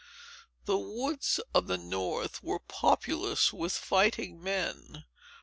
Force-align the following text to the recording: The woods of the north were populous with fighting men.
The 0.65 0.79
woods 0.79 1.39
of 1.53 1.67
the 1.67 1.77
north 1.77 2.41
were 2.41 2.57
populous 2.57 3.53
with 3.53 3.73
fighting 3.73 4.41
men. 4.41 5.05